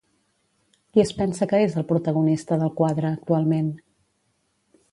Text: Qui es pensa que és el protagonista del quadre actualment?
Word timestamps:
Qui 0.93 1.01
es 1.03 1.11
pensa 1.17 1.47
que 1.51 1.59
és 1.67 1.75
el 1.81 1.85
protagonista 1.93 2.59
del 2.63 2.73
quadre 2.81 3.11
actualment? 3.13 3.69